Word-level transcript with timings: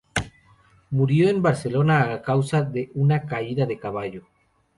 Murió 0.89 1.29
en 1.29 1.43
Barcelona 1.43 2.11
a 2.11 2.23
causa 2.23 2.63
de 2.63 2.89
una 2.95 3.27
caída 3.27 3.67
de 3.67 3.77
caballo. 3.77 4.25